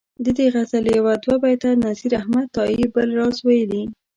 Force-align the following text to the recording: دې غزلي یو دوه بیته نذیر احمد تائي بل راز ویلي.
دې 0.37 0.45
غزلي 0.53 0.91
یو 0.99 1.07
دوه 1.23 1.35
بیته 1.43 1.69
نذیر 1.85 2.11
احمد 2.21 2.47
تائي 2.55 2.85
بل 2.93 3.07
راز 3.17 3.37
ویلي. 3.47 3.83